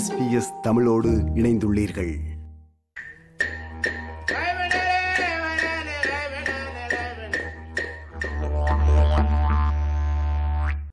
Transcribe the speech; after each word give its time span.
SBS 0.00 0.60
தமிழோடு 0.62 1.10
இணைந்துள்ளீர்கள். 1.34 2.12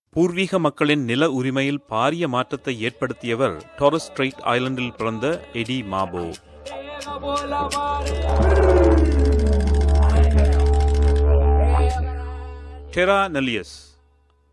பூர்வீக 0.10 0.60
மக்களின் 0.60 1.04
நில 1.04 1.30
உரிமையில் 1.30 1.80
பாரிய 1.89 2.28
மாற்றத்தை 2.28 2.82
ஏற்படுத்தியவர் 2.82 3.66
டொரஸ் 3.78 4.07
ஸ்ட்ரைட் 4.07 4.42
ஐலண்டில் 4.46 4.96
பிறந்த 4.98 5.26
எடி 5.54 5.84
மாபோ. 5.84 6.24
டெரா 12.96 13.20
நெலியஸ் 13.30 13.76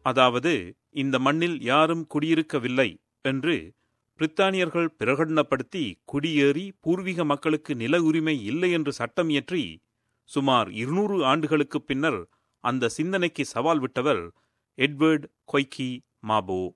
அதாவது 0.03 0.77
இந்த 0.91 1.19
மண்ணில் 1.19 1.61
யாரும் 1.61 2.07
குடியிருக்கவில்லை 2.15 2.97
என்று 3.23 3.75
பிரித்தானியர்கள் 4.21 4.89
பிரகடனப்படுத்தி 5.05 5.95
குடியேறி 6.05 6.71
பூர்வீக 6.81 7.25
மக்களுக்கு 7.25 7.75
நில 7.75 8.03
உரிமை 8.03 8.45
இல்லை 8.45 8.71
என்று 8.71 8.93
சட்டம் 8.93 9.29
இயற்றி 9.29 9.83
சுமார் 10.25 10.71
இருநூறு 10.71 11.25
ஆண்டுகளுக்குப் 11.25 11.87
பின்னர் 11.87 12.27
அந்த 12.61 12.89
சிந்தனைக்கு 12.89 13.45
சவால் 13.45 13.79
விட்டவர் 13.79 14.31
Edward 14.77 15.25
Koiki 15.53 15.99
Mabo. 16.29 16.73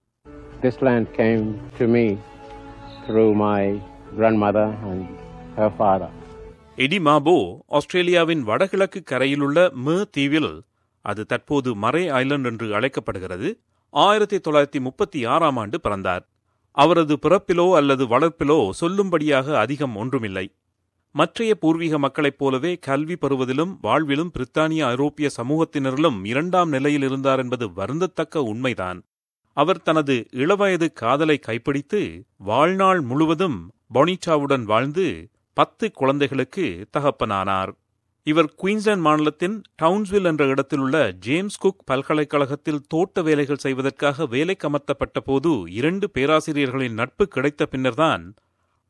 This 0.62 0.79
land 0.79 1.06
came 1.16 1.56
to 1.79 1.87
me 1.87 2.19
through 3.06 3.34
my 3.34 3.80
grandmother 4.18 4.82
and 4.82 5.18
her 5.57 5.70
father. 5.79 6.09
Eddie 6.77 7.01
Mabo 7.01 7.65
ஆஸ்திரேலியாவின் 7.68 8.43
வடகிழக்கு 8.43 9.02
கரையிலுள்ள 9.10 9.70
மே 9.73 10.05
தீவில் 10.10 10.62
அது 11.01 11.27
தற்போது 11.27 11.77
மரே 11.77 12.10
ஐலண்ட் 12.10 12.45
என்று 12.45 12.74
அழைக்கப்படுகிறது. 12.74 13.60
ஆயிரத்தி 13.91 14.37
தொள்ளாயிரத்தி 14.37 14.80
முப்பத்தி 14.80 15.24
ஆறாம் 15.24 15.57
ஆண்டு 15.57 15.80
பிறந்தார். 15.80 16.29
அவரது 16.79 17.15
பிறப்பிலோ 17.23 17.66
அல்லது 17.74 18.04
வளர்ப்பிலோ 18.07 18.59
சொல்லும்படியாக 18.80 19.57
அதிகம் 19.57 19.96
ஒன்றுமில்லை. 19.96 20.46
மற்றைய 21.15 21.52
பூர்வீக 21.54 21.98
மக்களைப் 21.98 22.38
போலவே 22.38 22.73
கல்வி 22.79 23.16
பெறுவதிலும் 23.16 23.73
வாழ்விலும் 23.82 24.30
பிரித்தானிய 24.34 24.82
ஐரோப்பிய 24.84 25.29
சமூகத்தினரிலும் 25.37 26.18
இரண்டாம் 26.24 26.68
நிலையில் 26.68 27.02
இருந்தார் 27.02 27.38
என்பது 27.38 27.66
வருந்தத்தக்க 27.76 28.38
உண்மைதான். 28.51 29.01
அவர் 29.56 29.82
தனது 29.82 30.26
இளவயது 30.43 30.88
காதலை 30.93 31.37
கைப்பிடித்து 31.38 32.02
வாழ்நாள் 32.51 33.01
முழுவதும் 33.01 33.59
பொனிட்டாவுடன் 33.95 34.62
வாழ்ந்து 34.62 35.06
பத்து 35.56 35.87
குழந்தைகளுக்கு 35.93 36.66
தகப்பனானார். 36.90 37.73
இவர் 38.29 38.48
குயின்ஸ்லாந்து 38.54 39.04
மாநிலத்தின் 39.04 39.54
டவுன்ஸ்வில் 39.79 40.26
என்ற 40.26 40.45
இடத்திலுள்ள 40.46 40.96
ஜேம்ஸ் 41.18 41.59
குக் 41.59 41.84
பல்கலைக்கழகத்தில் 41.84 42.80
தோட்ட 42.88 43.23
வேலைகள் 43.23 43.60
செய்வதற்காக 43.62 44.26
வேலை 44.26 44.57
அமர்த்தப்பட்ட 44.60 45.18
போது 45.21 45.51
இரண்டு 45.73 46.07
பேராசிரியர்களின் 46.10 46.99
நட்பு 46.99 47.24
கிடைத்த 47.29 47.66
பின்னர்தான் 47.66 48.24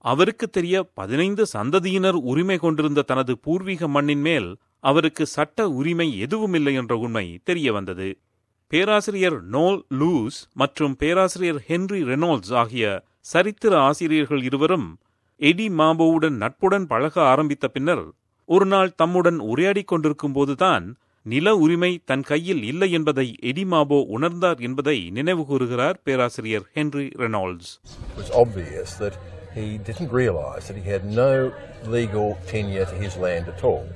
அவருக்கு 0.05 0.47
தெரிய 0.48 0.83
பதினைந்து 0.94 1.44
சந்ததியினர் 1.53 2.19
உரிமை 2.25 2.56
கொண்டிருந்த 2.59 3.03
தனது 3.03 3.34
பூர்வீக 3.39 3.89
மண்ணின் 3.89 4.22
மேல் 4.22 4.48
அவருக்கு 4.84 5.25
சட்ட 5.27 5.69
உரிமை 5.70 6.09
எதுவுமில்லை 6.19 6.75
என்ற 6.75 6.97
உண்மை 6.98 7.27
தெரிய 7.44 7.72
வந்தது 7.72 8.09
பேராசிரியர் 8.70 9.39
நோல் 9.48 9.81
லூஸ் 9.94 10.39
மற்றும் 10.55 10.94
பேராசிரியர் 10.97 11.61
ஹென்றி 11.66 12.00
ரெனால்ட்ஸ் 12.05 12.55
ஆகிய 12.55 12.86
சரித்திர 13.27 13.72
ஆசிரியர்கள் 13.81 14.42
இருவரும் 14.42 14.89
எடி 15.41 15.69
மாபோவுடன் 15.72 16.36
நட்புடன் 16.36 16.86
பழக 16.86 17.14
ஆரம்பித்த 17.25 17.66
பின்னர் 17.69 18.06
ஒரு 18.54 18.66
நாள் 18.72 18.91
தம்முடன் 19.00 19.38
உரையாடிக் 19.52 19.91
கொண்டிருக்கும் 19.92 20.34
போதுதான் 20.36 20.84
நில 21.32 21.48
உரிமை 21.64 21.91
தன் 22.10 22.24
கையில் 22.30 22.62
இல்லை 22.70 22.88
என்பதை 22.98 23.27
எடி 23.50 23.64
மாபோ 23.72 23.98
உணர்ந்தார் 24.16 24.60
என்பதை 24.68 24.98
நினைவு 25.16 25.42
கூறுகிறார் 25.50 25.98
பேராசிரியர் 26.06 26.69
Henry 26.76 27.08
Reynolds 27.24 27.72
he 29.58 29.78
didn't 29.78 30.12
realise 30.12 30.69
that 30.69 30.76
he 30.76 30.88
had 30.88 31.04
no 31.04 31.53
legal 31.87 32.26
tenure 32.47 32.84
to 32.84 32.94
his 32.94 33.16
land 33.16 33.48
at 33.48 33.64
all. 33.64 33.87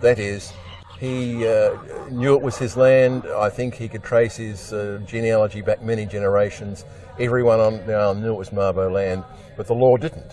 That 0.00 0.18
is, 0.18 0.52
he 0.98 1.46
uh, 1.46 1.76
knew 2.10 2.34
it 2.34 2.42
was 2.42 2.56
his 2.58 2.76
land. 2.76 3.26
I 3.46 3.50
think 3.50 3.74
he 3.74 3.88
could 3.88 4.02
trace 4.02 4.36
his 4.36 4.72
uh, 4.72 5.00
genealogy 5.06 5.62
back 5.62 5.82
many 5.82 6.06
generations. 6.06 6.84
Everyone 7.18 7.60
on 7.60 7.74
the 7.86 7.94
island 7.94 8.22
knew 8.22 8.32
it 8.32 8.38
was 8.38 8.50
Mabo 8.50 8.90
land, 8.90 9.24
but 9.56 9.66
the 9.66 9.74
law 9.74 9.96
didn't. 9.96 10.32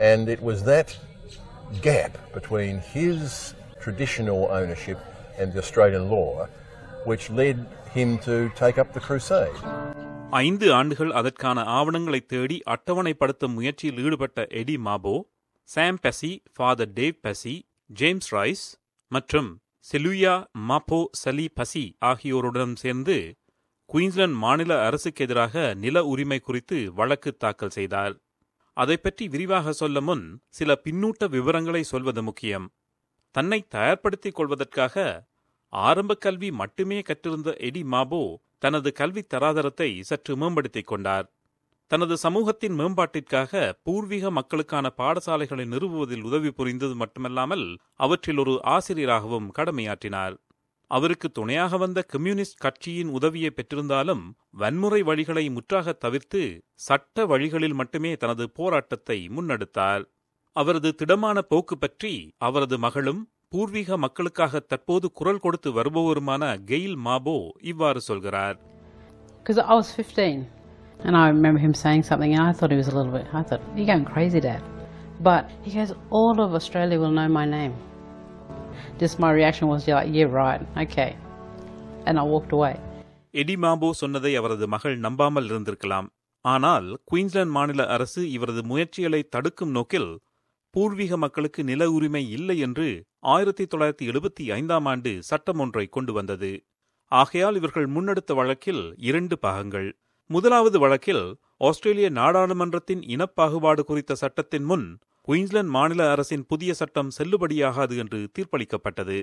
And 0.00 0.28
it 0.28 0.42
was 0.42 0.64
that 0.64 0.88
gap 1.80 2.12
between 2.32 2.78
his 2.88 3.54
traditional 3.80 4.48
ownership 4.50 4.98
and 5.38 5.52
the 5.52 5.58
Australian 5.58 6.08
law 6.10 6.48
which 7.04 7.30
led 7.30 7.58
him 7.88 8.18
to 8.18 8.50
take 8.56 8.78
up 8.78 8.92
the 8.92 9.00
crusade. 9.00 9.58
ஐந்து 10.40 10.66
ஆண்டுகள் 10.72 11.12
அதற்கான 11.12 11.58
ஆவணங்களை 11.76 12.20
தேடி 12.26 12.56
அட்டவணைப்படுத்தும் 12.66 13.54
முயற்சியில் 13.54 14.00
ஈடுபட்ட 14.04 14.46
Eddie 14.60 14.76
Mabo 14.86 15.14
Sam 15.68 16.00
Passi 16.02 16.30
father 16.56 16.92
Dave 16.96 17.16
Passi 17.26 17.54
James 17.90 18.30
Rice 18.36 18.64
மற்றும் 19.10 19.50
Celuia 19.86 20.34
Ma Po 20.68 21.00
சலி 21.22 21.46
பசி 21.54 21.84
ஆகியோருடன் 22.10 22.74
சேர்ந்து 22.76 23.16
குயின்ஸ்லாந்து 23.90 24.40
மாநில 24.44 24.72
அரசுக்கு 24.86 25.24
எதிராக 25.24 25.74
நில 25.76 26.04
உரிமை 26.04 26.38
குறித்து 26.40 26.78
வழக்கு 26.92 27.32
தாக்கல் 27.36 27.74
செய்தார் 27.76 28.14
அதை 28.76 28.96
பற்றி 28.96 29.24
விரிவாக 29.28 29.72
சொல்ல 29.72 30.00
முன் 30.00 30.24
சில 30.48 30.70
பின்னூட்ட 30.84 31.28
விவரங்களை 31.28 31.82
சொல்வது 31.82 32.22
முக்கியம். 32.22 32.66
தன்னை 33.34 33.58
தயார்படுத்திக் 33.74 34.34
கொள்வதற்காக 34.34 35.04
ஆரம்ப 35.72 36.14
கல்வி 36.14 36.50
மட்டுமே 36.52 36.98
கற்றிருந்த 37.00 37.50
எடி 37.58 37.82
மாபோ 37.84 38.20
தனது 38.58 38.90
கல்வி 38.92 39.22
தராதரத்தை 39.34 39.88
சற்று 40.00 40.34
மேம்படுத்திக் 40.36 40.86
கொண்டார். 40.86 41.26
தனது 41.90 42.14
சமூகத்தின் 42.16 42.76
மேம்பாட்டிற்காக 42.78 43.72
பூர்வீக 43.82 44.30
மக்களுக்கான 44.30 44.86
பாடசாலைகளை 44.96 45.64
நிறுவுவதில் 45.66 46.22
உதவி 46.22 46.50
புரிந்தது 46.50 46.94
மட்டுமல்லாமல் 46.94 47.66
அவற்றில் 47.96 48.38
ஒரு 48.38 48.54
ஆசிரியராகவும் 48.62 49.52
கடமையாற்றினார். 49.58 50.36
அவருக்கு 50.90 51.28
துணையாக 51.38 51.76
வந்த 51.76 52.00
கம்யூனிஸ்ட் 52.12 52.60
கட்சியின் 52.64 53.10
உதவியை 53.18 53.50
பெற்றிருந்தாலும் 53.56 54.24
வன்முறை 54.60 55.00
வழிகளை 55.08 55.44
முற்றாக 55.52 55.94
தவிர்த்து 56.04 56.42
சட்ட 56.86 57.26
வழிகளில் 57.32 57.76
மட்டுமே 57.80 58.12
தனது 58.24 58.44
போராட்டத்தை 58.58 59.18
முன்னெடுத்தார் 59.36 60.04
அவரது 60.56 60.90
திடமான 61.00 61.38
போக்கு 61.52 61.76
பற்றி 61.78 62.12
அவரது 62.48 62.76
மகளும் 62.78 63.22
பூர்வீக 63.48 63.96
மக்களுக்காக 63.96 64.60
தற்போது 64.72 65.06
குரல் 65.12 65.42
கொடுத்து 65.44 65.70
வருபவருமான 65.78 66.44
கெயில் 66.70 66.98
மாபோ 67.08 67.36
இவ்வாறு 67.72 68.02
சொல்கிறார் 68.10 68.56
Because 69.40 69.60
I 69.64 69.74
was 69.74 69.88
15 69.94 70.38
and 71.00 71.16
I 71.16 71.26
remember 71.30 71.60
him 71.60 71.74
saying 71.74 72.02
something 72.02 72.32
and 72.34 72.42
I 72.42 72.52
thought 72.52 72.70
he 72.70 72.76
was 72.76 72.88
a 72.88 72.96
little 72.96 73.12
bit, 73.12 73.26
I 73.32 73.42
thought, 73.42 73.62
you're 73.76 73.86
going 73.86 74.06
crazy, 74.06 74.40
Dad. 74.40 74.62
But 75.20 75.44
he 75.64 75.70
goes, 75.70 75.92
all 76.10 76.40
of 76.40 76.54
Australia 76.54 76.98
will 76.98 77.12
know 77.12 77.28
my 77.30 77.44
name. 77.50 77.74
Just 78.98 79.18
my 79.18 79.32
reaction 79.32 79.68
was 79.68 79.86
like, 79.88 80.10
yeah, 80.10 80.30
right, 80.34 80.62
okay. 80.78 81.10
And 82.06 82.18
I 82.18 82.26
walked 82.26 82.52
away. 82.52 82.74
Eddie 83.34 83.54
Mabo 83.56 83.88
சொன்னதை 83.94 84.30
அவரது 84.36 84.66
மகள் 84.66 84.94
நம்பாமல் 84.98 85.48
இருந்திருக்கலாம் 85.50 86.06
ஆனால் 86.44 86.86
Queensland 87.04 87.54
மாநில 87.56 87.84
அரசு 87.88 88.22
இவரது 88.30 88.62
முயற்சிகளை 88.64 89.20
தடுக்கும் 89.28 89.74
நோக்கில் 89.76 90.10
பூர்வீக 90.74 91.16
மக்களுக்கு 91.16 91.60
நில 91.64 91.82
உரிமை 91.90 92.22
இல்லை 92.30 92.56
என்று 92.58 92.86
ஆயிரத்தி 93.26 93.64
தொள்ளாயிரத்தி 93.64 94.06
எழுபத்தி 94.10 94.44
ஐந்தாம் 94.52 94.86
ஆண்டு 94.86 95.12
சட்டம் 95.28 95.60
ஒன்றை 95.60 95.84
கொண்டு 95.88 96.12
வந்தது 96.12 96.50
ஆகையால் 97.12 97.56
இவர்கள் 97.56 97.88
முன்னெடுத்த 97.88 98.34
வழக்கில் 98.34 98.82
இரண்டு 99.08 99.36
பாகங்கள் 99.38 99.88
முதலாவது 100.30 100.78
வழக்கில் 100.78 101.24
ஆஸ்திரேலிய 101.60 102.08
நாடாளுமன்றத்தின் 102.18 103.02
இனப்பாகுபாடு 103.14 103.82
குறித்த 103.82 104.16
சட்டத்தின் 104.22 104.66
முன் 104.66 104.86
குயின்ஸ்லாந்து 105.28 105.70
மாநில 105.70 106.10
அரசின் 106.10 106.46
புதிய 106.46 106.74
சட்டம் 106.74 107.10
செல்லுபடியாகாது 107.18 107.94
என்று 107.96 108.18
தீர்ப்பளிக்கப்பட்டது. 108.34 109.16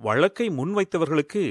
வழக்கை 0.00 0.46
முன்வைத்தவர்களுக்கு 0.48 1.42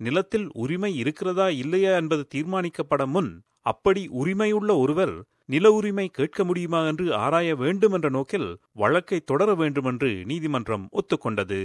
நிலத்தில் 0.00 0.48
உரிமை 0.52 0.96
இருக்கிறதா 0.96 1.46
இல்லையா 1.62 1.92
என்பது 1.96 2.26
தீர்மானிக்கப்பட 2.34 3.06
முன் 3.06 3.30
அப்படி 3.60 4.02
உரிமையுள்ள 4.08 4.70
ஒருவர் 4.78 5.14
நில 5.44 5.72
உரிமை 5.72 6.08
கேட்க 6.08 6.44
முடியுமா 6.44 6.86
என்று 6.86 7.14
ஆராய 7.14 7.54
வேண்டும் 7.54 7.92
என்ற 7.92 8.08
நோக்கில் 8.08 8.48
வழக்கை 8.72 9.20
தொடர 9.20 9.54
வேண்டுமென்று 9.54 10.10
நீதிமன்றம் 10.24 10.88
ஒத்துக்கொண்டது. 10.92 11.60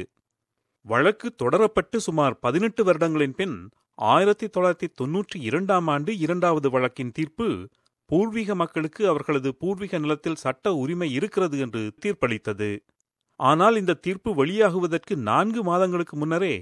வழக்கு 0.85 1.35
தொடரப்பட்டு 1.44 1.97
சுமார் 1.97 2.39
பதினெட்டு 2.39 2.83
வருடங்களின் 2.83 3.35
பின் 3.35 3.69
ஆயிரத்தி 3.95 4.47
தொள்ளாயிரத்தி 4.47 4.89
தொன்னூற்றி 5.01 5.38
இரண்டாம் 5.39 5.88
ஆண்டு 5.88 6.17
இரண்டாவது 6.17 6.69
வழக்கின் 6.69 7.11
தீர்ப்பு 7.11 7.47
பூர்வீக 8.09 8.55
மக்களுக்கு 8.55 9.07
அவர்களது 9.07 9.49
பூர்வீக 9.53 9.97
நிலத்தில் 9.97 10.35
சட்ட 10.35 10.73
உரிமை 10.75 11.13
இருக்கிறது 11.13 11.57
என்று 11.59 11.81
தீர்ப்பளித்தது. 12.03 12.71
ஆனால் 13.39 13.75
இந்த 13.75 13.93
தீர்ப்பு 13.93 14.31
வெளியாகுவதற்கு 14.33 15.15
நான்கு 15.29 15.61
மாதங்களுக்கு 15.63 16.17
முன்னரே 16.17 16.55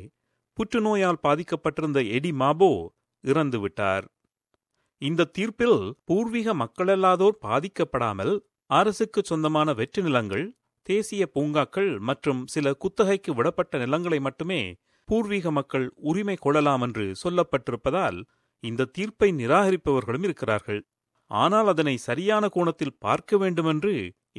புற்றுநோயால் 0.57 1.23
பாதிக்கப்பட்டிருந்த 1.23 1.99
எடி 2.17 2.31
மாபோ 2.31 2.71
இறந்துவிட்டார் 3.23 4.05
இந்த 5.01 5.29
தீர்ப்பில் 5.31 5.79
பூர்வீக 6.05 6.53
மக்களல்லாதோர் 6.53 7.37
பாதிக்கப்படாமல் 7.45 8.33
அரசுக்கு 8.69 9.21
சொந்தமான 9.25 9.73
வெற்றி 9.73 10.01
நிலங்கள் 10.01 10.45
தேசிய 10.87 11.23
பூங்காக்கள் 11.27 11.91
மற்றும் 11.99 12.41
சில 12.45 12.73
குத்தகைக்கு 12.73 13.31
விடப்பட்ட 13.33 13.77
நிலங்களை 13.77 14.19
மட்டுமே 14.19 14.61
பூர்வீக 15.07 15.51
மக்கள் 15.51 15.85
உரிமை 16.09 16.35
கொள்ளலாம் 16.35 16.81
என்று 16.81 17.05
சொல்லப்பட்டிருப்பதால் 17.23 18.19
இந்த 18.63 18.89
தீர்ப்பை 18.95 19.29
நிராகரிப்பவர்களும் 19.31 20.23
இருக்கிறார்கள். 20.23 20.81
ஆனால் 21.31 21.67
அதனை 21.67 21.95
சரியான 22.05 22.49
கோணத்தில் 22.49 22.97
பார்க்க 22.99 23.37
வேண்டுமென்று 23.37 23.93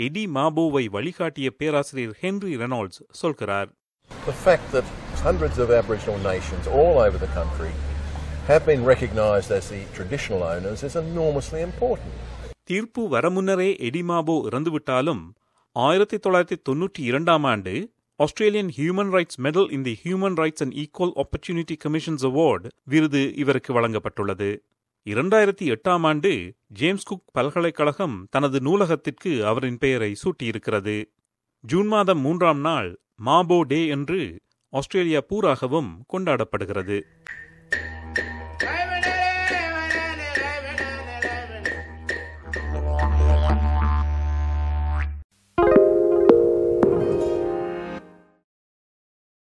எடி 0.05 0.25
மாபோவை 0.37 0.85
வழிகாட்டிய 0.89 1.49
பேராசிரியர் 1.59 2.19
ஹென்றி 2.23 2.53
ரெனால்ட்ஸ் 2.63 3.03
சொல்கிறார் 3.21 3.71
The 4.11 4.37
fact 4.45 4.67
that 4.73 4.87
hundreds 5.21 5.59
of 5.59 5.69
Aboriginal 5.73 6.19
nations 6.25 6.65
all 6.75 6.97
over 6.99 7.19
the 7.19 7.31
country 7.37 7.73
have 8.47 8.65
been 8.67 8.83
recognised 8.85 9.51
as 9.51 9.67
the 9.69 9.81
traditional 9.97 10.43
owners 10.45 10.81
is 10.83 10.97
enormously 11.03 11.61
important. 11.63 12.13
தீர்ப்பு 12.65 13.03
வர 13.09 13.31
முன்னரே 13.31 13.71
எடிமாபோ 13.87 14.37
இறந்துவிட்டாலும் 14.49 15.23
ஆயிரத்தி 15.77 16.17
தொள்ளாயிரத்தி 16.19 16.59
தொன்னூற்றி 16.69 17.03
இரண்டாம் 17.05 17.45
ஆண்டு 17.45 17.75
Australian 18.21 18.71
human 18.77 19.11
rights 19.15 19.41
medal 19.41 19.69
in 19.71 19.85
the 19.85 19.95
human 20.03 20.37
rights 20.43 20.63
and 20.65 20.77
equal 20.83 21.15
opportunity 21.23 21.77
commissions 21.85 22.25
award 22.29 22.69
விருது 22.93 23.23
இவருக்கு 23.43 23.73
வழங்கப்பட்டுள்ளது 23.73 24.51
இரண்டாயிரத்தி 25.11 25.75
எட்டாம் 25.75 26.01
ஆண்டு 26.01 26.55
ஜேம்ஸ் 26.67 27.03
குக் 27.03 27.25
பல்கலைக்கழகம் 27.33 28.27
தனது 28.31 28.61
நூலகத்திற்கு 28.61 29.47
அவரின் 29.47 29.79
பெயரை 29.79 30.17
சூட்டியிருக்கிறது. 30.23 31.05
ஜூன் 31.61 31.87
மாதம் 31.87 32.19
மூன்றாம் 32.19 32.61
நாள் 32.61 33.01
மாபோ 33.15 33.63
டே 33.63 33.87
என்று 33.87 34.41
ஆஸ்திரேலியா 34.69 35.21
பூராகவும் 35.29 35.91
கொண்டாடப்படுகிறது. 36.13 37.03